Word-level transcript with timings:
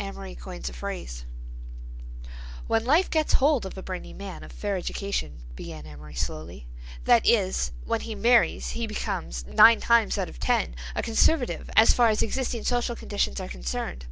AMORY 0.00 0.34
COINS 0.34 0.70
A 0.70 0.72
PHRASE 0.72 1.26
"When 2.66 2.86
life 2.86 3.10
gets 3.10 3.34
hold 3.34 3.66
of 3.66 3.76
a 3.76 3.82
brainy 3.82 4.14
man 4.14 4.42
of 4.42 4.50
fair 4.50 4.74
education," 4.74 5.42
began 5.54 5.84
Amory 5.84 6.14
slowly, 6.14 6.66
"that 7.04 7.26
is, 7.26 7.72
when 7.84 8.00
he 8.00 8.14
marries 8.14 8.70
he 8.70 8.86
becomes, 8.86 9.44
nine 9.44 9.80
times 9.80 10.16
out 10.16 10.30
of 10.30 10.38
ten, 10.40 10.74
a 10.94 11.02
conservative 11.02 11.68
as 11.76 11.92
far 11.92 12.08
as 12.08 12.22
existing 12.22 12.64
social 12.64 12.96
conditions 12.96 13.38
are 13.38 13.48
concerned. 13.48 14.06